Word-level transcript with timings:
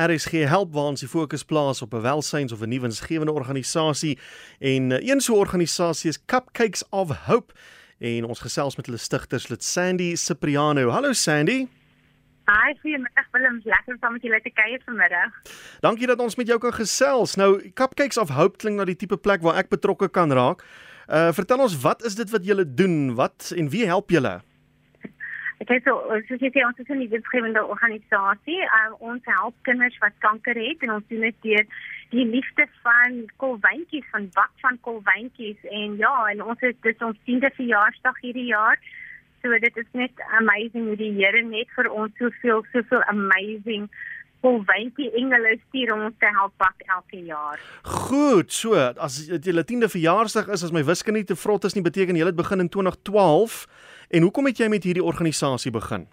RSG 0.00 0.30
help 0.48 0.72
waar 0.72 0.88
ons 0.94 1.02
die 1.04 1.08
fokus 1.08 1.42
plaas 1.44 1.82
op 1.82 1.92
'n 1.94 2.00
welsyns 2.00 2.52
of 2.52 2.60
'n 2.60 2.68
nuwe 2.68 2.80
winsgewende 2.80 3.32
organisasie 3.32 4.18
en 4.58 4.92
eh, 4.92 5.08
een 5.08 5.20
so 5.20 5.34
'n 5.34 5.38
organisasie 5.38 6.08
is 6.08 6.24
Cupcakes 6.24 6.88
of 6.88 7.26
Hope 7.26 7.52
en 7.98 8.24
ons 8.24 8.40
gesels 8.40 8.76
met 8.76 8.86
hulle 8.86 8.98
stigters 8.98 9.48
lid 9.48 9.64
Sandy 9.64 10.14
Cipriano. 10.14 10.88
Hallo 10.88 11.12
Sandy. 11.12 11.68
Hi, 12.44 12.74
goeiemiddag 12.80 13.26
Willem, 13.30 13.60
lekker 13.64 13.92
om 13.92 13.98
saam 14.00 14.12
met 14.12 14.22
julle 14.22 14.40
te 14.40 14.50
kuier 14.50 14.82
vanmiddag. 14.84 15.30
Dankie 15.80 16.06
dat 16.06 16.18
ons 16.18 16.36
met 16.36 16.46
jou 16.46 16.58
kan 16.58 16.72
gesels. 16.72 17.34
Nou 17.34 17.70
Cupcakes 17.70 18.18
of 18.18 18.28
Hope 18.28 18.56
klink 18.56 18.76
na 18.76 18.84
die 18.84 18.96
tipe 18.96 19.16
plek 19.16 19.42
waar 19.42 19.56
ek 19.56 19.68
betrokke 19.68 20.08
kan 20.08 20.32
raak. 20.32 20.64
Uh 21.08 21.32
vertel 21.32 21.58
ons 21.58 21.80
wat 21.80 22.04
is 22.04 22.14
dit 22.14 22.30
wat 22.30 22.44
julle 22.44 22.74
doen? 22.74 23.14
Wat 23.14 23.52
en 23.56 23.68
wie 23.68 23.86
help 23.86 24.10
julle? 24.10 24.40
Ek 25.60 25.68
het 25.68 25.84
so 25.84 26.00
soos 26.24 26.40
jy 26.40 26.48
sê 26.54 26.62
ons 26.64 26.78
is 26.80 26.88
'n 26.88 26.96
nuwe 26.96 27.64
organisasie. 27.68 28.60
Uh, 28.64 28.92
ons 28.98 29.20
help 29.24 29.54
kinders 29.68 29.98
wat 30.00 30.16
kanker 30.24 30.56
het 30.56 30.80
en 30.80 30.92
ons 30.92 31.08
doen 31.08 31.20
dit 31.20 31.36
deur 31.42 31.66
die 32.10 32.24
liefde 32.24 32.66
van 32.82 33.28
kolwyntjies 33.36 34.08
van 34.10 34.30
bak 34.32 34.52
van 34.62 34.78
kolwyntjies 34.80 35.60
en 35.64 35.96
ja, 35.96 36.14
en 36.32 36.42
ons 36.42 36.60
het 36.60 36.76
dis 36.82 37.04
ons 37.04 37.18
10de 37.28 37.50
verjaarsdag 37.60 38.20
hierdie 38.20 38.48
jaar. 38.48 38.78
So 39.42 39.58
dit 39.58 39.76
is 39.76 39.90
net 39.92 40.12
amazing 40.38 40.86
hoe 40.86 40.96
die 40.96 41.12
Here 41.12 41.42
net 41.42 41.68
vir 41.76 41.90
ons 41.92 42.16
soveel 42.16 42.64
soveel 42.72 43.04
amazing 43.12 43.88
kolwyntjie 44.40 45.10
engele 45.20 45.58
stuur 45.68 45.92
om 45.92 46.06
ons 46.08 46.16
te 46.18 46.28
help 46.38 46.52
bak 46.56 46.84
elke 46.88 47.20
jaar. 47.28 47.60
Goed, 47.82 48.52
so 48.52 48.74
as 48.80 49.26
dit 49.28 49.44
julle 49.44 49.64
10de 49.64 49.88
verjaarsdag 49.92 50.48
is, 50.48 50.64
as 50.64 50.72
my 50.72 50.84
wiskunde 50.84 51.24
te 51.28 51.36
vrot 51.36 51.64
is 51.68 51.76
nie 51.76 51.84
beteken 51.84 52.16
jy 52.16 52.24
het 52.24 52.38
begin 52.38 52.64
in 52.64 52.72
2012. 52.72 53.66
En 54.10 54.22
hoekom 54.22 54.46
het 54.50 54.58
jy 54.58 54.66
met 54.68 54.82
hierdie 54.82 55.04
organisasie 55.06 55.70
begin? 55.70 56.08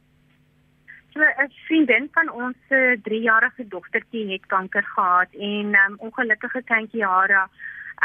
So 1.14 1.20
'n 1.20 1.52
vriendin 1.66 2.10
van 2.12 2.30
ons 2.32 2.56
se 2.70 3.00
3-jarige 3.10 3.68
dogtertjie 3.68 4.32
het 4.32 4.46
kanker 4.46 4.84
gehad 4.84 5.28
en 5.34 5.76
um, 5.84 5.96
ongelukkige 5.98 6.62
kindjie 6.64 7.06
Hara 7.06 7.50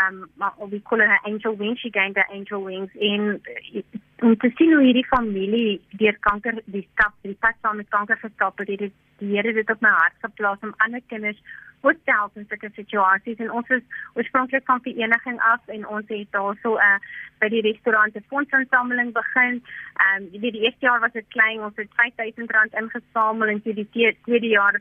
um 0.00 0.30
maar 0.34 0.52
we 0.70 0.80
call 0.82 0.98
her 0.98 1.20
angel 1.22 1.56
wings 1.56 1.80
she 1.80 1.90
gained 1.90 2.16
her 2.16 2.28
angel 2.30 2.64
wings 2.64 2.90
in 2.94 3.40
om 4.20 4.36
te 4.36 4.50
sien 4.54 4.72
hoe 4.72 4.84
hierdie 4.84 5.06
familie 5.06 5.80
deur 5.90 6.16
kanker 6.18 6.62
die 6.64 6.88
stap 6.92 7.12
die 7.20 7.36
pad 7.40 7.54
saam 7.60 7.76
met 7.76 7.88
kanker 7.88 8.16
gestap 8.16 8.58
het 8.58 8.66
dit 8.66 8.80
die 9.18 9.34
Here 9.34 9.52
dit 9.52 9.70
op 9.70 9.80
my 9.80 9.90
hart 9.90 10.16
geplaas 10.20 10.58
om 10.62 10.74
ander 10.76 11.00
kinders 11.06 11.42
self 12.04 12.36
in 12.36 12.46
sulke 12.48 12.70
situasies. 12.74 13.38
En 13.38 13.50
ons 13.50 13.68
is 13.68 13.82
oorspronklik 14.14 14.64
van 14.64 14.80
die 14.82 14.94
vereniging 14.94 15.40
af 15.40 15.60
en 15.66 15.86
ons 15.86 16.08
het 16.08 16.30
daarso 16.30 16.74
'n 16.74 16.80
uh, 16.88 16.98
by 17.40 17.48
die 17.48 17.62
restaurant 17.68 18.16
'n 18.16 18.24
fondsinsameling 18.28 19.12
begin. 19.12 19.62
Ehm 20.04 20.22
um, 20.22 20.30
die, 20.30 20.52
die 20.52 20.64
eerste 20.64 20.86
jaar 20.86 21.00
was 21.00 21.12
dit 21.12 21.28
klein, 21.28 21.60
ons 21.60 21.76
het 21.76 21.90
R5000 22.06 22.78
ingesamel 22.82 23.48
en 23.48 23.62
toe 23.62 23.74
die 23.74 23.88
tweede 24.24 24.48
jaar 24.48 24.74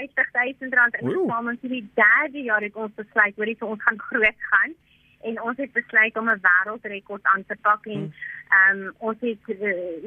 R50000 0.00 1.00
ingesamel. 1.00 1.48
En 1.48 1.60
toe 1.60 1.70
die 1.70 1.90
derde 1.94 2.42
jaar 2.42 2.60
het 2.60 2.74
ons 2.74 2.94
besluit 2.94 3.36
hoor 3.36 3.46
jy 3.46 3.56
vir 3.58 3.68
ons 3.68 3.82
gaan 3.82 3.98
groot 3.98 4.40
gaan 4.50 4.74
en 5.22 5.42
ons 5.42 5.56
het 5.56 5.72
besluit 5.72 6.16
om 6.16 6.28
'n 6.30 6.40
wêreldrekord 6.48 7.24
aan 7.24 7.44
te 7.46 7.56
pak 7.62 7.86
en 7.86 8.12
ehm 8.48 8.80
um, 8.80 8.92
ons 8.98 9.16
het 9.20 9.38
uh, 9.48 9.56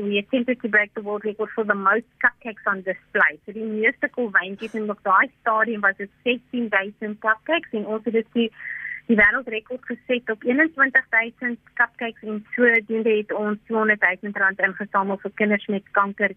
we 0.07 0.23
attempted 0.23 0.59
to 0.59 0.69
break 0.69 0.89
the 0.93 1.01
world 1.01 1.23
record 1.23 1.49
for 1.49 1.65
the 1.65 1.73
most 1.73 2.07
cupcakes 2.17 2.65
on 2.65 2.81
display. 2.81 3.39
So 3.45 3.51
die 3.51 3.63
meeste 3.63 4.09
kolwyntjies 4.09 4.73
in 4.73 4.91
daai 5.01 5.31
stadium 5.39 5.81
was 5.81 5.97
dit 5.97 6.09
16000 6.23 7.19
cupcakes 7.19 7.71
en 7.71 7.85
ons 7.85 8.03
het 8.03 8.13
dit 8.13 8.51
die 9.09 9.17
wêreldrekord 9.17 9.85
geset 9.89 10.29
op 10.29 10.43
21000 10.45 11.57
cupcakes 11.79 12.21
en 12.29 12.43
sodoende 12.53 13.15
het 13.17 13.31
ons 13.33 13.57
200000 13.65 14.37
rand 14.37 14.59
ingesamel 14.67 15.17
vir 15.23 15.31
kinders 15.41 15.65
met 15.73 15.91
kanker. 15.97 16.35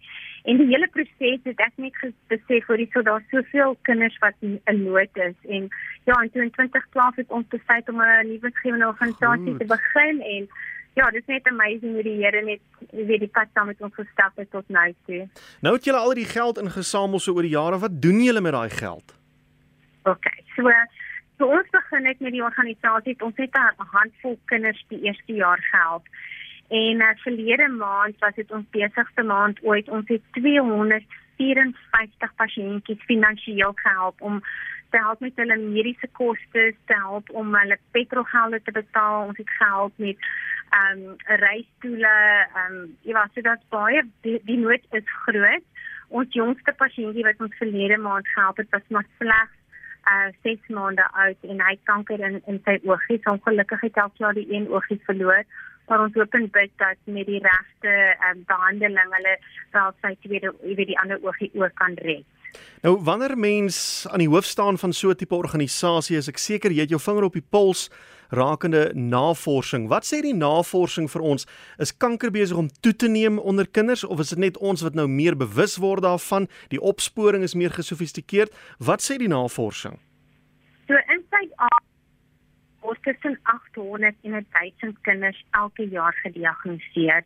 En 0.49 0.61
die 0.63 0.69
hele 0.71 0.89
proses 0.95 1.45
het 1.45 1.61
ek 1.61 1.77
net 1.85 1.99
besef 2.33 2.71
hoe 2.71 2.79
dit 2.81 2.97
so 2.97 3.05
daar 3.05 3.25
soveel 3.31 3.77
kinders 3.89 4.17
wat 4.25 4.39
in 4.49 4.61
nood 4.87 5.21
is 5.29 5.37
en 5.49 5.69
ja, 6.09 6.17
in 6.25 6.33
2012 6.33 7.21
het 7.21 7.37
ons 7.41 7.49
besluit 7.53 7.89
om 7.93 8.01
'n 8.01 8.29
nuwe 8.33 8.51
gewende 8.63 8.87
organisasie 8.87 9.57
te 9.57 9.69
begin 9.77 10.23
en 10.37 10.49
Ja, 10.95 11.11
dit 11.11 11.23
is 11.25 11.27
net 11.27 11.47
amazing 11.49 11.95
hoe 11.95 12.03
die 12.03 12.19
Here 12.21 12.43
net 12.45 12.61
weer 12.91 13.19
die 13.19 13.29
pad 13.29 13.49
saam 13.55 13.67
met 13.67 13.81
ons 13.81 13.95
gestap 13.95 14.37
het 14.37 14.51
tot 14.51 14.69
nou 14.69 14.95
toe. 15.07 15.29
Nou 15.65 15.75
het 15.75 15.85
julle 15.85 15.99
al 15.99 16.13
die 16.15 16.29
geld 16.29 16.59
ingesamel 16.61 17.19
so 17.19 17.33
oor 17.33 17.43
die 17.43 17.55
jare. 17.55 17.79
Wat 17.79 18.03
doen 18.03 18.21
julle 18.21 18.41
met 18.41 18.53
daai 18.53 18.71
geld? 18.71 19.15
OK. 20.05 20.29
So 20.57 20.69
So 21.43 21.51
ons 21.51 21.67
begin 21.75 22.05
net 22.07 22.21
met 22.23 22.31
die 22.31 22.45
organisasie. 22.47 23.17
Ons 23.27 23.39
het 23.43 23.57
'n 23.59 23.87
handvol 23.95 24.39
kinders 24.47 24.85
die 24.89 25.03
eerste 25.03 25.33
jaar 25.33 25.59
gehelp. 25.71 26.05
En 26.69 27.01
uh, 27.01 27.09
verlede 27.25 27.69
maand 27.69 28.19
was 28.19 28.35
dit 28.35 28.53
ons 28.53 28.71
besigste 28.71 29.23
maand 29.23 29.59
ooit. 29.63 29.89
Ons 29.89 30.09
het 30.09 30.23
254 30.31 32.35
pasiëntjies 32.35 33.03
finansiëel 33.11 33.73
gehelp 33.75 34.21
om 34.21 34.41
te 34.91 34.99
help 34.99 35.21
met 35.21 35.37
hulle 35.37 35.57
mediese 35.57 36.09
kostes, 36.13 36.75
te 36.87 36.95
help 36.95 37.31
om 37.31 37.55
hulle 37.55 37.79
petrolgelde 37.91 38.63
te 38.63 38.73
betaal. 38.73 39.27
Ons 39.27 39.39
het 39.39 39.51
gehelp 39.51 39.93
met 39.97 40.17
ehm 40.71 40.99
um, 40.99 41.17
reistoele, 41.27 42.47
ehm 42.55 42.73
um, 42.73 42.97
jy 43.03 43.13
weet, 43.13 43.33
so 43.35 43.41
dat 43.41 43.69
baie 43.69 44.03
die, 44.21 44.41
die 44.45 44.59
nood 44.59 44.85
is 44.91 45.09
groot. 45.25 45.65
Ons 46.09 46.33
jongste 46.33 46.73
pasiëntie 46.73 47.25
wat 47.25 47.41
ons 47.41 47.57
verlede 47.57 47.99
maand 47.99 48.29
gehelp 48.29 48.57
het, 48.57 48.71
was 48.71 48.89
maar 48.89 49.07
slegs 49.19 49.62
uh 50.11 50.31
6 50.43 50.69
maande 50.69 51.05
oud 51.25 51.45
en 51.53 51.61
hy 51.61 51.77
kanker 51.91 52.21
in 52.21 52.41
in 52.47 52.61
sy 52.65 52.79
oogie. 52.85 53.21
So 53.23 53.37
ongelukkig 53.37 53.81
het 53.87 53.95
hy 53.95 54.03
al 54.03 54.17
klaar 54.19 54.35
die 54.35 54.49
een 54.51 54.69
oogie 54.69 55.01
verloor. 55.07 55.45
Maar 55.89 56.03
ons 56.07 56.15
hoop 56.15 56.35
en 56.35 56.51
bid 56.51 56.71
dat 56.77 56.99
met 57.05 57.27
die 57.27 57.43
regte 57.43 57.95
um, 58.29 58.45
behandeling 58.47 59.15
hulle 59.17 59.35
wel 59.73 59.91
sy 60.01 60.15
tweede, 60.23 60.53
jy 60.63 60.77
weet 60.79 60.93
die 60.93 60.99
ander 61.03 61.19
oogie 61.27 61.51
ook 61.55 61.75
kan 61.81 61.99
red. 62.07 62.25
Nou 62.83 62.97
wanneer 63.05 63.39
mens 63.39 64.07
aan 64.11 64.19
die 64.19 64.29
hoof 64.29 64.45
staan 64.45 64.79
van 64.79 64.93
so 64.93 65.11
'n 65.11 65.17
tipe 65.17 65.35
organisasie, 65.35 66.17
is 66.17 66.29
ek 66.29 66.39
seker 66.39 66.71
jy 66.71 66.81
het 66.81 66.91
jou 66.91 67.01
vinger 67.01 67.25
op 67.25 67.33
die 67.33 67.49
pols 67.51 67.91
rakende 68.29 68.91
navorsing. 68.95 69.89
Wat 69.89 70.05
sê 70.05 70.21
die 70.21 70.35
navorsing 70.35 71.11
vir 71.11 71.21
ons? 71.21 71.47
Is 71.79 71.97
kanker 71.97 72.31
besig 72.31 72.57
om 72.57 72.69
toe 72.81 72.97
te 72.97 73.09
neem 73.09 73.39
onder 73.39 73.69
kinders 73.69 74.05
of 74.05 74.21
is 74.21 74.29
dit 74.29 74.39
net 74.39 74.59
ons 74.59 74.83
wat 74.83 74.95
nou 74.95 75.09
meer 75.09 75.37
bewus 75.37 75.77
word 75.77 76.03
daarvan? 76.03 76.49
Die 76.69 76.81
opsporing 76.81 77.43
is 77.43 77.55
meer 77.55 77.71
gesofistikeerd. 77.71 78.55
Wat 78.79 79.03
sê 79.03 79.17
die 79.17 79.29
navorsing? 79.29 79.99
So 80.87 80.95
in 80.95 81.25
Suid-Afrika 81.31 81.91
word 82.83 83.03
tussen 83.03 83.39
800 83.43 84.15
en 84.23 84.47
1000 84.51 85.01
kinders 85.03 85.45
elke 85.51 85.89
jaar 85.89 86.15
gediagnoseer. 86.23 87.25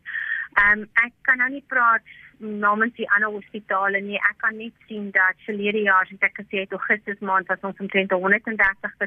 Ehm 0.55 0.79
um, 0.79 0.87
ek 1.03 1.13
kan 1.27 1.37
nou 1.43 1.49
nie 1.53 1.63
praat 1.67 2.15
namens 2.39 2.95
die 2.95 3.09
ander 3.15 3.33
hospitale 3.33 4.01
nie. 4.01 4.17
Ek 4.29 4.37
kan 4.43 4.57
net 4.57 4.73
sien 4.87 5.11
dat 5.11 5.39
verlede 5.45 5.81
jaar, 5.87 6.07
soos 6.07 6.25
ek 6.25 6.37
gesê 6.41 6.63
het, 6.63 6.73
Augustus 6.75 7.19
maand 7.19 7.49
was 7.51 7.65
ons 7.65 7.79
omtrent 7.83 8.11
130 8.11 8.97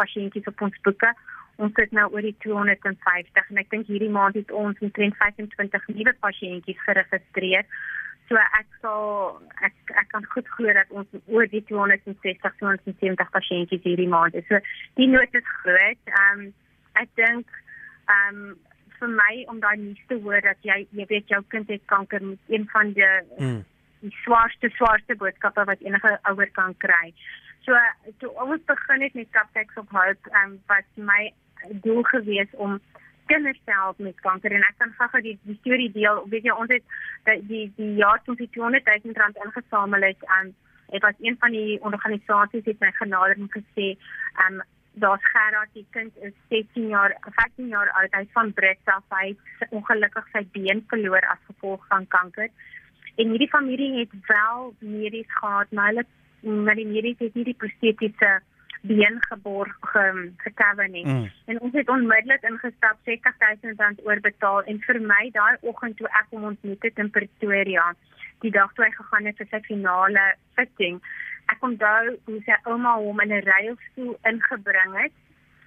pasiëntjies 0.00 0.48
op 0.52 0.62
ons 0.68 0.78
boeke. 0.86 1.12
Ons 1.62 1.76
het 1.78 1.92
nou 1.94 2.08
oor 2.10 2.24
die 2.24 2.36
250 2.42 3.50
en 3.50 3.60
ek 3.62 3.70
dink 3.70 3.86
hierdie 3.86 4.10
maand 4.10 4.38
het 4.40 4.50
ons 4.50 4.80
omtrent 4.82 5.16
25 5.20 5.86
nuwe 5.94 6.14
pasiëntjies 6.24 6.80
geregistreer. 6.86 7.68
So 8.28 8.40
ek 8.40 8.68
sal 8.80 9.38
ek 9.62 9.94
ek 10.00 10.08
kan 10.10 10.24
goed 10.32 10.48
glo 10.56 10.72
dat 10.72 10.90
ons 10.90 11.08
oor 11.28 11.46
die 11.52 11.62
260 11.68 12.40
270 12.40 13.32
pasiëntjies 13.36 13.84
hierdie 13.84 14.10
maand 14.10 14.34
is. 14.40 14.46
So 14.48 14.58
die 14.98 15.10
nood 15.12 15.36
is 15.36 15.50
groot. 15.62 16.00
Ehm 16.10 16.46
um, 16.46 16.52
ek 16.98 17.10
dink 17.20 17.58
ehm 18.08 18.40
um, 18.40 18.54
vir 19.04 19.14
my 19.20 19.44
om 19.52 19.60
daai 19.60 19.76
nuus 19.82 20.02
te 20.08 20.18
hoor 20.24 20.40
dat 20.48 20.68
jy 20.68 20.80
jy 20.98 21.06
weet 21.12 21.30
jou 21.32 21.40
kind 21.54 21.70
het 21.72 21.84
kanker 21.92 22.24
met 22.24 22.56
een 22.56 22.66
van 22.72 22.92
die 22.96 23.12
mm. 23.38 23.62
die 24.04 24.12
swaarste 24.22 24.70
swaarste 24.78 25.16
boodskappe 25.20 25.64
wat 25.70 25.84
enige 25.84 26.16
ouer 26.30 26.50
kan 26.58 26.74
kry. 26.86 27.12
So 27.66 27.78
toe 28.20 28.32
ons 28.44 28.64
begin 28.70 29.06
het 29.06 29.14
met 29.20 29.30
Captex 29.36 29.80
of 29.80 29.88
Hope 29.98 30.34
um, 30.42 30.58
wat 30.72 30.88
my 31.10 31.32
doel 31.86 32.02
gewees 32.10 32.50
om 32.66 32.80
kinders 33.26 33.60
te 33.64 33.72
help 33.72 34.00
met 34.04 34.20
kanker 34.20 34.52
en 34.52 34.66
ek 34.68 34.76
kan 34.82 34.92
gou 34.98 35.22
die, 35.24 35.38
die 35.48 35.56
storie 35.62 35.90
deel. 35.92 36.20
Weet 36.32 36.48
jy 36.48 36.56
ons 36.64 36.72
het 36.72 36.84
die 37.28 37.40
die, 37.48 37.64
die 37.80 37.94
jaar 38.02 38.20
toe 38.24 38.36
die 38.40 38.50
200 38.56 38.92
000 39.04 39.20
rand 39.20 39.40
ingesamel 39.46 40.12
het 40.12 40.30
aan 40.38 40.52
um, 40.52 40.60
Dit 40.94 41.02
was 41.02 41.14
een 41.20 41.36
van 41.40 41.50
die 41.50 41.80
organisasies 41.82 42.64
het 42.64 42.78
my 42.78 42.90
genader 42.94 43.36
en 43.40 43.48
gesê, 43.50 43.86
ehm 44.34 44.60
um, 44.60 44.62
daar's 44.94 45.24
Gerard, 45.32 45.70
die 45.74 45.86
kind 45.90 46.16
is 46.22 46.32
16 46.48 46.88
jaar, 46.88 47.16
15 47.24 47.68
jaar 47.68 47.90
oud, 47.98 48.12
hy's 48.14 48.32
van 48.32 48.52
Brits 48.52 48.92
af, 48.92 49.04
hy 49.10 49.32
het 49.58 49.70
ongelukkig 49.74 50.28
sy 50.32 50.44
been 50.54 50.84
verloor 50.92 51.26
as 51.32 51.42
gevolg 51.50 51.86
van 51.90 52.06
kanker. 52.14 52.50
En 53.14 53.30
hierdie 53.30 53.50
familie 53.50 53.92
het 53.98 54.14
wel 54.26 54.74
medies 54.78 55.30
gehad, 55.40 55.70
maar 55.72 55.92
hulle 55.92 56.06
maar 56.44 56.76
die 56.76 56.86
medies 56.86 57.18
het 57.18 57.34
nie 57.34 57.44
die 57.44 57.56
prostetiese 57.56 58.40
been 58.84 59.16
geborg 59.20 59.76
gekover 60.36 60.88
nie. 60.88 61.06
Mm. 61.06 61.30
En 61.44 61.60
ons 61.60 61.72
het 61.72 61.88
onmiddellik 61.88 62.42
ingestap, 62.44 62.98
60000 63.04 63.80
rand 63.80 64.02
oorbetaal 64.04 64.68
en 64.68 64.80
vir 64.84 65.00
my 65.00 65.30
daai 65.32 65.56
oggend 65.62 65.96
toe 65.96 66.10
ek 66.20 66.34
hom 66.36 66.44
ontmoet 66.50 66.84
het 66.84 67.00
in 67.00 67.10
Pretoria, 67.10 67.86
die 68.44 68.52
dag 68.52 68.74
toe 68.76 68.84
hy 68.84 68.90
gegaan 68.92 69.30
het 69.30 69.40
vir 69.40 69.48
sy 69.54 69.62
finale 69.70 70.26
fitting, 70.58 71.00
ek 71.52 71.62
onthou 71.68 72.16
hoe 72.24 72.40
sy 72.46 72.56
ouma 72.64 72.94
hom 73.02 73.20
in 73.20 73.32
'n 73.32 73.46
rolstoel 73.50 74.16
ingebring 74.30 74.96
het 75.02 75.12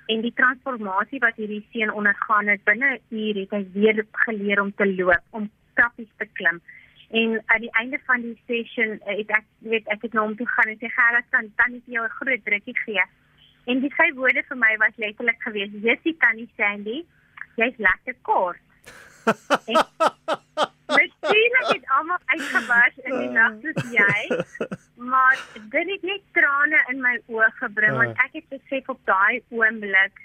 en 0.08 0.22
die 0.22 0.34
transformasie 0.40 1.20
wat 1.20 1.36
hierdie 1.36 1.66
seun 1.72 1.92
ondergaan 1.92 2.48
het 2.48 2.64
binne 2.64 2.90
'n 2.96 3.16
uur 3.22 3.36
het 3.42 3.52
hy 3.52 3.64
weer 3.74 4.06
geleer 4.12 4.62
om 4.62 4.72
te 4.76 4.88
loop, 4.96 5.24
om 5.30 5.50
trappies 5.76 6.12
te 6.18 6.28
klim. 6.34 6.62
En 7.10 7.44
aan 7.46 7.62
die 7.62 7.72
einde 7.72 8.00
van 8.06 8.22
die 8.22 8.40
session 8.48 8.90
uh, 8.92 9.18
het 9.18 9.30
ek 9.30 9.46
weet 9.60 9.88
ek 9.88 10.02
het 10.02 10.14
na 10.14 10.22
hom 10.22 10.36
toe 10.36 10.48
gaan 10.48 10.72
en 10.72 10.80
sê 10.80 10.90
Gerard 10.92 11.30
kan 11.30 11.52
tannie 11.56 11.82
vir 11.86 11.94
jou 11.94 12.06
'n 12.06 12.18
groot 12.20 12.46
drukkie 12.46 12.78
gee. 12.86 13.04
En 13.66 13.80
die 13.80 13.94
vyf 13.96 14.16
woorde 14.16 14.44
vir 14.50 14.58
my 14.58 14.78
was 14.78 14.96
letterlik 14.96 15.42
gewees: 15.42 15.72
"Jessie 15.82 16.18
tannie 16.18 16.50
Sandy, 16.58 17.06
jy's 17.56 17.78
lekker 17.78 18.16
kort." 18.22 18.60
Miskien 20.98 21.56
het 21.68 21.90
almal 21.98 22.20
uitgebars 22.26 22.98
in 22.98 23.18
die 23.20 23.30
nag 23.30 23.54
soos 23.62 23.92
jy, 23.92 24.20
maar 25.12 25.36
dit 25.56 25.90
het 25.94 26.02
net 26.02 26.24
trane 26.32 26.80
in 26.88 27.02
gebring 27.60 28.00
want 28.00 28.24
ek 28.26 28.40
het 28.40 28.50
besef 28.56 28.90
op 28.94 29.00
daai 29.10 29.44
oomblik 29.50 30.24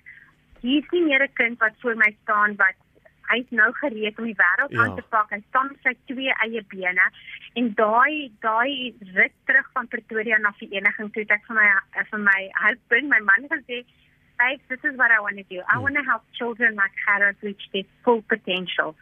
hier's 0.62 0.88
nie 0.94 1.05
meer 1.08 1.23
'n 1.26 1.37
kind 1.40 1.58
wat 1.58 1.75
voor 1.81 1.96
my 1.96 2.11
staan 2.23 2.56
wat 2.56 2.79
hy's 3.32 3.50
nou 3.50 3.70
gereed 3.81 4.19
om 4.19 4.25
die 4.29 4.37
wêreld 4.38 4.75
ja. 4.75 4.82
aan 4.82 4.96
te 4.96 5.05
pak. 5.14 5.31
Hy 5.31 5.40
staan 5.49 5.70
op 5.70 5.87
sy 5.87 5.94
twee 6.11 6.34
eie 6.44 6.62
bene. 6.75 7.06
En 7.58 7.70
daai 7.79 8.32
daai 8.44 8.94
rit 9.17 9.34
terug 9.49 9.69
van 9.76 9.88
Pretoria 9.88 10.38
na 10.38 10.52
Vereniging 10.58 11.12
toe 11.14 11.25
ek 11.29 11.46
vir 11.49 11.58
my 11.61 11.69
vir 12.11 12.23
my 12.26 12.40
husband, 12.64 13.08
my 13.14 13.20
man 13.31 13.49
gesê, 13.55 13.85
"Hey, 14.43 14.58
this 14.69 14.85
is 14.90 14.96
what 14.96 15.11
I 15.11 15.20
want 15.20 15.37
to 15.37 15.46
do. 15.49 15.61
I 15.61 15.75
hmm. 15.75 15.82
want 15.82 15.94
to 15.96 16.05
help 16.11 16.23
children 16.32 16.75
like 16.75 16.96
Harold 17.06 17.37
reach 17.43 17.64
their 17.73 17.88
full 18.05 18.23
potential. 18.23 18.96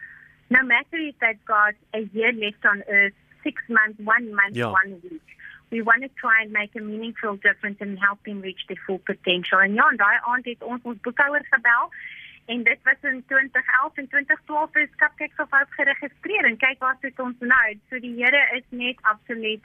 No 0.51 0.63
matter 0.63 0.99
if 0.99 1.19
they've 1.19 1.45
got 1.45 1.75
a 1.95 2.03
year 2.13 2.33
left 2.33 2.65
on 2.67 2.83
earth, 2.89 3.15
6 3.43 3.63
months, 3.69 3.99
1 3.99 4.35
month, 4.35 4.57
ja. 4.57 4.71
1 4.71 5.01
week." 5.03 5.37
We 5.71 5.83
want 5.83 6.03
to 6.03 6.11
try 6.23 6.43
and 6.43 6.53
make 6.53 6.75
a 6.77 6.83
meaningful 6.83 7.37
difference 7.37 7.79
in 7.81 7.97
helping 7.97 8.41
reach 8.41 8.63
their 8.67 8.83
full 8.87 8.99
potential. 8.99 9.61
En 9.61 9.75
ja, 9.75 9.87
daai 10.03 10.19
aand 10.33 10.45
het 10.51 10.63
ons 10.63 10.83
ons 10.83 11.01
boekhouer 11.07 11.47
gebel 11.51 11.93
en 12.51 12.63
dit 12.67 12.81
was 12.83 13.01
in 13.11 13.23
2011 13.27 13.97
en 14.03 14.09
2012 14.09 14.77
is 14.83 14.99
Cupcakes 15.03 15.39
of 15.39 15.51
Hope 15.51 15.73
geregistreer 15.79 16.45
en 16.45 16.57
kyk 16.57 16.83
waar 16.83 16.99
sit 17.01 17.21
ons 17.21 17.39
nou. 17.39 17.67
So 17.89 18.03
die 18.03 18.17
Here 18.19 18.43
is 18.59 18.67
net 18.69 18.99
absoluut 19.13 19.63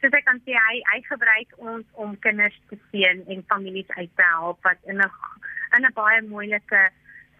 soos 0.00 0.14
ek 0.14 0.26
kan 0.28 0.40
sê 0.46 0.54
hy 0.54 0.78
hy 0.92 1.00
gebruik 1.08 1.54
ons 1.72 1.86
om 2.04 2.14
kinders 2.24 2.56
te 2.70 2.78
seën 2.90 3.24
en 3.26 3.44
families 3.50 3.90
uit 3.96 4.10
te 4.20 4.26
help 4.34 4.62
wat 4.68 4.78
in 4.92 5.00
'n 5.02 5.10
in 5.76 5.86
'n 5.86 5.94
baie 5.94 6.22
moeilike 6.22 6.82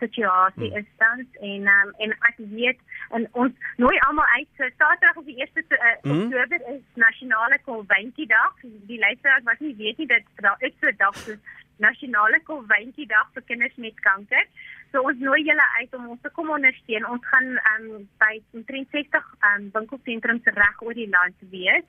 situasie 0.00 0.70
hmm. 0.70 0.78
is 0.80 0.88
dan 1.02 1.26
en 1.50 1.68
um, 1.74 1.92
en 2.04 2.10
ek 2.30 2.36
weet 2.54 2.80
en 3.10 3.26
ons 3.32 3.52
nooi 3.82 3.96
almal 4.06 4.27
so 4.58 4.66
Saterdag 4.76 5.16
op 5.16 5.26
die 5.26 5.38
1ste 5.38 5.62
uh, 5.76 5.92
hmm. 6.02 6.24
Oktober 6.24 6.60
is 6.74 6.82
nasionale 6.94 7.58
konvensie 7.64 8.26
dag. 8.26 8.54
Die 8.90 8.98
luisteraars 8.98 9.46
wat 9.46 9.60
nie 9.62 9.76
weet 9.78 9.98
nie 10.02 10.06
dat 10.10 10.26
daar 10.34 10.66
is 10.68 10.74
so 10.80 10.90
'n 10.90 10.98
dag 10.98 11.16
so 11.16 11.36
nasionale 11.76 12.40
konvensie 12.50 13.06
dag 13.06 13.30
vir 13.34 13.42
kinders 13.50 13.76
met 13.76 14.00
kanker. 14.00 14.46
So 14.90 15.02
ons 15.02 15.18
nooi 15.18 15.42
julle 15.42 15.66
uit 15.78 15.94
om 15.94 16.08
ons 16.08 16.20
te 16.22 16.30
kom 16.30 16.50
ondersteun. 16.50 17.06
Ons 17.06 17.26
gaan 17.26 17.48
um, 17.72 18.08
by 18.18 18.34
63 18.50 19.24
um, 19.50 19.70
winkelsentrums 19.72 20.50
reg 20.58 20.82
oor 20.82 20.94
die 20.94 21.10
land 21.16 21.36
wees. 21.54 21.86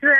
So 0.00 0.14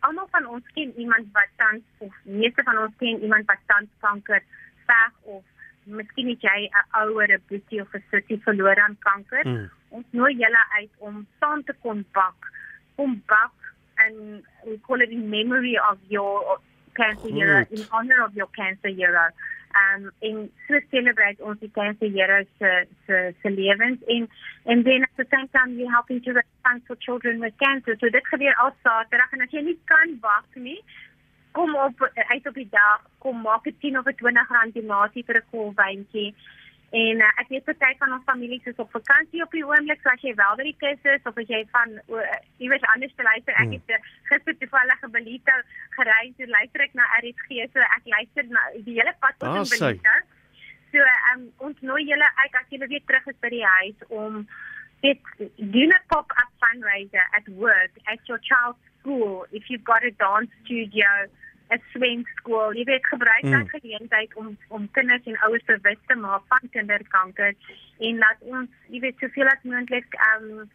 almal 0.00 0.28
van 0.30 0.46
ons 0.46 0.72
ken 0.72 0.94
iemand 0.96 1.28
wat 1.32 1.52
tans 1.56 1.84
of 1.98 2.14
meeste 2.22 2.62
van 2.62 2.78
ons 2.78 2.96
ken 2.98 3.22
iemand 3.22 3.46
wat 3.46 3.60
tans 3.66 3.92
kanker 4.00 4.42
veg 4.86 5.12
of 5.22 5.44
miskien 5.84 6.28
het 6.28 6.42
jy 6.42 6.58
'n 6.66 6.86
ouer 7.02 7.40
boetie 7.48 7.80
of 7.80 7.94
'n 7.94 8.04
sussie 8.10 8.40
verloor 8.42 8.80
aan 8.80 8.96
kanker. 8.98 9.42
Hmm. 9.42 9.70
Ons 9.98 10.06
nooi 10.20 10.32
julle 10.36 10.64
uit 10.78 11.04
om 11.08 11.24
saam 11.40 11.64
te 11.64 11.74
kom 11.82 12.04
bak. 12.16 12.50
Kom 12.96 13.20
bak 13.32 13.54
and 13.98 14.42
we 14.66 14.78
call 14.86 15.00
it 15.00 15.10
in 15.10 15.30
memory 15.30 15.76
of 15.90 15.98
your 16.08 16.58
cancer 16.96 17.28
Goed. 17.28 17.34
hero 17.34 17.66
in 17.70 17.86
honor 17.92 18.24
of 18.24 18.34
your 18.34 18.48
cancer 18.56 18.88
hero 18.88 19.28
um 19.76 20.10
en 20.28 20.36
so 20.66 20.80
celebrate 20.90 21.40
ons 21.48 21.60
die 21.60 21.70
cancer 21.78 22.08
heroes 22.16 22.48
se 22.58 22.70
se 23.06 23.18
se 23.42 23.50
lewens 23.56 24.00
en 24.14 24.28
en 24.64 24.84
then 24.84 25.04
at 25.08 25.16
the 25.16 25.26
same 25.34 25.48
time 25.56 25.74
you 25.78 25.90
helping 25.96 26.22
to 26.22 26.32
raise 26.38 26.54
funds 26.68 26.84
for 26.86 26.96
children 27.06 27.40
with 27.40 27.58
cancer 27.64 27.96
so 28.00 28.08
dit 28.16 28.30
gebeur 28.32 28.54
al 28.64 28.72
Saterdag 28.84 29.36
en 29.36 29.44
as 29.46 29.56
jy 29.56 29.64
nie 29.68 29.78
kan 29.92 30.16
wag 30.28 30.60
nie 30.68 30.78
kom 31.58 31.76
op 31.82 32.06
uit 32.14 32.48
op 32.52 32.54
die 32.62 32.68
dag 32.70 33.04
kom 33.24 33.42
maak 33.48 33.68
'n 33.68 33.76
10 33.84 33.98
of 33.98 34.08
'n 34.12 34.16
20 34.22 34.54
rand 34.56 34.74
donasie 34.80 35.26
vir 35.28 35.42
'n 35.42 35.50
kolwyntjie 35.52 36.30
En 36.94 37.18
uh, 37.18 37.30
ek 37.42 37.48
weet 37.50 37.64
party 37.66 37.96
van 37.98 38.12
ons 38.14 38.24
families 38.24 38.66
is 38.70 38.78
op 38.82 38.90
vakansie 38.94 39.42
op 39.42 39.50
die 39.50 39.64
oomblik, 39.66 39.98
so 40.02 40.12
as 40.12 40.22
jy 40.22 40.34
wel 40.38 40.54
by 40.58 40.66
die 40.68 40.76
kus 40.78 41.08
is 41.16 41.24
of 41.26 41.38
as 41.42 41.48
jy 41.50 41.64
van 41.74 41.96
uh, 42.14 42.38
iewers 42.62 42.86
anders 42.92 43.14
te 43.18 43.26
luister, 43.26 43.56
ek 43.56 43.64
hmm. 43.64 43.74
het 43.74 43.90
uh, 43.96 44.12
gister 44.30 44.56
toevallig 44.60 45.02
'n 45.02 45.10
Belito 45.16 45.56
gery, 45.98 46.30
so 46.38 46.46
luister 46.46 46.86
ek 46.86 46.94
na 46.94 47.08
RSG, 47.18 47.66
so 47.74 47.82
ek 47.82 48.06
luister 48.14 48.46
na 48.54 48.62
die 48.86 48.98
hele 49.00 49.14
pad 49.18 49.34
tot 49.42 49.50
ah, 49.50 49.58
in 49.64 49.70
Belito. 49.74 50.16
So 50.94 51.02
um, 51.32 51.42
ons 51.68 51.82
nooi 51.82 52.06
julle 52.06 52.28
uit 52.44 52.54
as 52.62 52.70
julle 52.70 52.88
weer 52.94 53.04
terug 53.10 53.26
is 53.34 53.42
by 53.42 53.50
die 53.50 53.66
huis 53.66 54.08
om 54.08 54.46
dit 55.02 55.20
doen 55.58 55.90
'n 55.90 56.06
pop-up 56.06 56.50
fundraiser 56.62 57.26
at 57.38 57.48
work 57.58 57.92
at 58.06 58.20
your 58.30 58.38
child's 58.38 58.78
school 59.00 59.46
if 59.50 59.68
you've 59.68 59.84
got 59.84 60.06
a 60.06 60.12
dance 60.22 60.50
studio 60.62 61.06
'n 61.74 61.82
swemskool. 61.92 62.74
Jy 62.78 62.84
weet 62.84 63.06
gebruik 63.06 63.44
mm. 63.44 63.52
daai 63.52 63.68
geleentheid 63.74 64.34
om 64.34 64.56
om 64.68 64.88
kinders 64.92 65.26
en 65.26 65.38
ouers 65.48 65.64
bewus 65.64 66.00
te 66.06 66.14
maak 66.14 66.42
van 66.48 66.70
kinderkanker 66.70 67.54
en 67.98 68.18
laat 68.18 68.40
ons, 68.40 68.70
jy 68.92 69.00
weet, 69.00 69.18
soveel 69.18 69.50
as 69.50 69.62
moontlik 69.62 70.18
um 70.32 70.68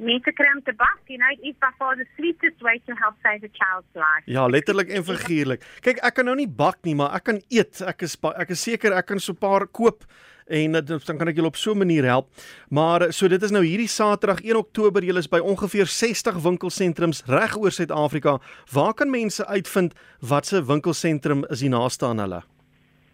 mense 0.00 0.32
kry 0.32 0.48
om 0.54 0.62
te 0.64 0.72
bak, 0.72 1.00
you 1.06 1.18
know, 1.20 1.28
it's 1.42 1.58
by 1.60 1.68
far 1.78 1.96
the 1.96 2.06
sweetest 2.16 2.62
way 2.64 2.78
to 2.86 2.94
help 2.96 3.14
save 3.22 3.44
a 3.44 3.50
child's 3.52 3.92
life. 3.94 4.24
Ja, 4.24 4.46
letterlik 4.48 4.88
en 4.88 5.04
figuurlik. 5.04 5.64
Kyk, 5.84 6.00
ek 6.00 6.16
kan 6.16 6.28
nou 6.28 6.36
nie 6.38 6.48
bak 6.48 6.80
nie, 6.88 6.94
maar 6.96 7.12
ek 7.18 7.28
kan 7.28 7.42
eet. 7.52 7.82
Ek 7.84 8.06
is 8.06 8.16
ek 8.32 8.54
is 8.56 8.62
seker 8.62 8.96
ek 8.96 9.10
kan 9.12 9.20
so 9.20 9.32
'n 9.32 9.42
paar 9.42 9.66
koop 9.66 10.06
en 10.52 10.84
dan 10.84 11.16
kan 11.18 11.30
ek 11.30 11.38
julle 11.38 11.48
op 11.48 11.56
so 11.56 11.72
'n 11.72 11.78
manier 11.78 12.04
help. 12.04 12.28
Maar 12.68 13.12
so 13.12 13.28
dit 13.28 13.42
is 13.42 13.50
nou 13.50 13.64
hierdie 13.64 13.88
Saterdag 13.88 14.42
1 14.42 14.56
Oktober, 14.56 15.02
julle 15.02 15.18
is 15.18 15.28
by 15.28 15.38
ongeveer 15.38 15.86
60 15.86 16.42
winkelsentrums 16.42 17.22
reg 17.26 17.56
oor 17.56 17.70
Suid-Afrika. 17.70 18.40
Waar 18.72 18.94
kan 18.94 19.10
mense 19.10 19.46
uitvind 19.46 19.94
wat 20.20 20.46
se 20.46 20.64
winkelsentrum 20.64 21.44
is 21.44 21.60
die 21.60 21.68
naaste 21.68 22.06
aan 22.06 22.18
hulle? 22.18 22.42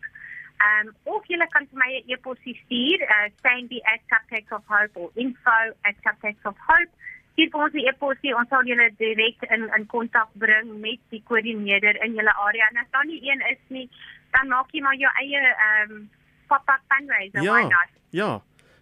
Um 0.63 0.95
of 1.03 1.25
jy 1.27 1.47
kan 1.49 1.67
vir 1.67 1.77
my 1.77 1.97
'n 1.97 2.03
e-pos 2.11 2.37
stuur, 2.39 3.01
uh, 3.01 3.29
sandy@cupcakesofhope 3.41 4.99
of 4.99 5.11
info@cupcakesofhope 5.15 6.91
Hier 7.35 7.49
vir 7.49 7.63
ons 7.65 7.73
die 7.73 7.85
e-posie, 7.89 8.33
ons 8.37 8.49
sal 8.53 8.65
julle 8.69 8.89
direk 8.99 9.45
in 9.49 9.65
in 9.77 9.85
kontak 9.89 10.29
bring 10.37 10.73
met 10.81 11.01
die 11.13 11.21
koördineerder 11.29 11.97
in 12.05 12.17
julle 12.19 12.33
area. 12.45 12.69
En 12.71 12.83
as 12.83 12.91
daar 12.93 13.07
nie 13.09 13.21
een 13.25 13.41
is 13.49 13.61
nie, 13.73 13.87
dan 14.35 14.51
maak 14.53 14.69
jy 14.73 14.81
maar 14.85 14.97
jou 14.99 15.11
eie 15.21 15.41
ehm 15.41 15.95
um, 15.95 16.09
pop-up 16.47 16.81
fundraiser, 16.91 17.41
ja, 17.41 17.53
why 17.53 17.69
not? 17.71 17.93
Ja. 18.13 18.31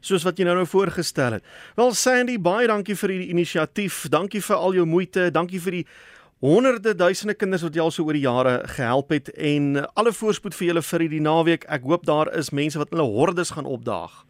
Soos 0.01 0.23
wat 0.25 0.39
jy 0.39 0.47
nou 0.47 0.55
nou 0.57 0.65
voorgestel 0.65 1.37
het. 1.37 1.45
Wel 1.77 1.93
Sandy, 1.93 2.39
baie 2.41 2.67
dankie 2.67 2.95
vir 2.97 3.13
die 3.13 3.27
inisiatief. 3.29 4.07
Dankie 4.09 4.41
vir 4.41 4.57
al 4.57 4.73
jou 4.79 4.85
moeite. 4.89 5.27
Dankie 5.31 5.61
vir 5.61 5.77
die 5.77 5.83
honderde 6.41 6.95
duisende 6.97 7.35
kinders 7.37 7.61
wat 7.61 7.77
jy 7.77 7.83
al 7.83 7.93
so 7.93 8.07
oor 8.07 8.17
die 8.17 8.25
jare 8.25 8.55
gehelp 8.73 9.13
het 9.13 9.29
en 9.37 9.77
alle 9.93 10.13
voorspoed 10.17 10.57
vir 10.57 10.71
julle 10.71 10.83
vir 10.87 11.05
hierdie 11.05 11.21
naweek. 11.21 11.69
Ek 11.69 11.85
hoop 11.85 12.09
daar 12.09 12.33
is 12.33 12.49
mense 12.49 12.81
wat 12.81 12.89
hulle 12.89 13.05
hordes 13.05 13.53
gaan 13.53 13.69
opdaag. 13.69 14.23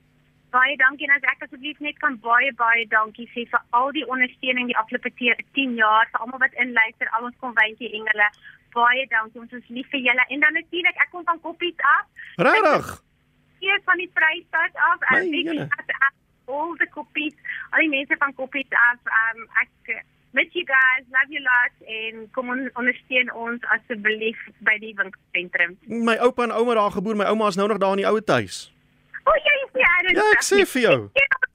Baie 0.51 0.75
dankie 0.75 1.07
en 1.07 1.13
as 1.15 1.27
ek 1.31 1.45
asseblief 1.45 1.77
net 1.79 1.99
kan 2.03 2.17
baie 2.23 2.51
baie 2.59 2.83
dankie 2.91 3.27
sê 3.31 3.45
vir 3.51 3.61
al 3.77 3.93
die 3.95 4.03
ondersteuning 4.13 4.67
die 4.67 4.75
afgelope 4.81 5.11
10 5.15 5.77
jaar 5.79 6.09
vir 6.11 6.23
almal 6.25 6.41
wat 6.43 6.57
inluister, 6.63 7.07
al 7.15 7.29
ons 7.29 7.37
konwyntjie 7.43 7.91
engele. 7.99 8.27
Baie 8.75 9.05
dankie, 9.13 9.39
ons 9.39 9.55
is 9.55 9.69
lief 9.77 9.87
vir 9.93 10.03
julle 10.07 10.25
en 10.27 10.43
dan 10.43 10.59
natuurlik 10.59 10.99
ek 11.05 11.13
kom 11.13 11.23
van 11.29 11.39
Koppies 11.45 11.85
af. 11.93 12.27
Regtig? 12.47 12.89
Hier 13.63 13.79
van 13.87 14.03
die 14.03 14.09
Vrystaat 14.17 14.81
af 14.89 15.07
en 15.15 15.31
ek 15.39 15.53
het 15.53 15.95
al 16.51 16.75
die 16.83 16.89
Koppies, 16.97 17.37
al 17.71 17.85
die 17.85 17.93
mense 17.95 18.19
van 18.19 18.35
Koppies 18.35 18.75
af. 18.89 18.99
Um 19.21 19.47
ek 19.63 20.03
met 20.35 20.51
you 20.55 20.65
guys, 20.67 21.07
love 21.15 21.31
you 21.31 21.43
lot 21.47 21.87
en 21.95 22.27
kom 22.35 22.51
on, 22.51 22.67
ondersteun 22.79 23.31
ons 23.35 23.63
asseblief 23.77 24.43
by 24.67 24.75
die 24.83 24.91
winkelsentrum. 24.99 25.79
My 25.87 26.19
oupa 26.27 26.47
en 26.47 26.55
ouma 26.59 26.75
daar 26.79 26.91
geboor, 26.99 27.15
my 27.15 27.31
ouma 27.31 27.51
is 27.51 27.59
nou 27.59 27.71
nog 27.71 27.79
daar 27.83 27.95
in 27.95 28.03
die 28.03 28.11
ou 28.11 28.19
huis. 28.35 28.67
O, 29.25 29.35
jy 29.37 29.55
is 29.65 29.71
nie 29.77 29.85
uit. 29.85 30.11
Ja, 30.17 30.25
ek 30.35 30.43
sê 30.45 30.63
vir 30.73 30.81
jou. 30.87 30.99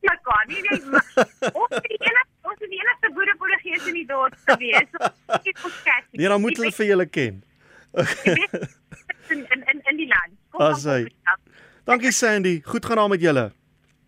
Ja, 0.06 0.14
kan 0.26 0.50
nie 0.50 0.62
net. 0.62 0.86
Ons 1.60 1.74
die 1.82 1.98
enigste 1.98 2.36
ons 2.46 2.62
die 2.62 2.78
enigste 2.78 3.10
boere 3.16 3.34
boere 3.40 3.58
gees 3.62 3.86
in 3.90 3.96
die 3.98 4.06
dorp 4.06 4.34
gewees. 4.46 4.88
Nee, 6.12 6.28
dan 6.28 6.40
moet 6.40 6.58
hulle 6.60 6.72
vir 6.78 6.90
julle 6.92 7.06
ken. 7.10 7.42
in 9.34 9.42
in 9.42 9.80
in 9.90 10.00
die 10.00 10.08
land. 10.12 10.36
Asai. 10.68 11.06
Dankie 11.86 12.12
Sandy. 12.14 12.60
Goed 12.66 12.86
gaan 12.86 13.02
daar 13.02 13.08
met 13.08 13.20
julle. 13.20 13.50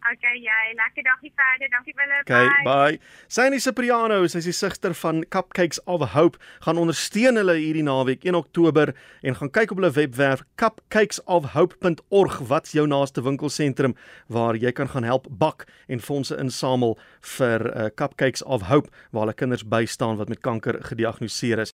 Okay, 0.09 0.39
jy, 0.41 0.73
lekker 0.73 1.05
dagie 1.05 1.33
verder. 1.37 1.69
Dankie 1.69 1.93
Willem. 1.97 2.21
Okay, 2.21 2.49
bye. 2.65 2.99
Synie 3.29 3.61
Cipriano, 3.61 4.23
sy 4.25 4.41
is 4.41 4.47
die 4.49 4.55
sigter 4.57 4.95
van 4.97 5.21
Cupcakes 5.29 5.83
of 5.85 6.01
Hope, 6.15 6.41
gaan 6.65 6.81
ondersteun 6.81 7.37
hulle 7.37 7.59
hierdie 7.59 7.85
naweek 7.85 8.25
1 8.25 8.39
Oktober 8.39 8.95
en 9.21 9.37
gaan 9.37 9.51
kyk 9.53 9.75
op 9.75 9.83
hulle 9.83 9.91
webwerf 9.93 10.47
cupcakesofhope.org 10.57 12.39
wat 12.49 12.73
jou 12.73 12.87
naaste 12.89 13.21
winkelsentrum 13.27 13.99
waar 14.33 14.57
jy 14.57 14.73
kan 14.73 14.89
gaan 14.95 15.05
help 15.05 15.29
bak 15.29 15.67
en 15.93 16.01
fondse 16.01 16.39
insamel 16.41 16.97
vir 17.37 17.67
uh, 17.69 17.91
Cupcakes 17.93 18.47
of 18.49 18.71
Hope 18.73 18.89
waar 19.13 19.27
hulle 19.27 19.37
kinders 19.37 19.67
bystaan 19.69 20.17
wat 20.17 20.33
met 20.33 20.41
kanker 20.41 20.81
gediagnoseer 20.89 21.61
is. 21.61 21.67